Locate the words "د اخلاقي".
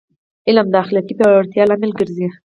0.71-1.13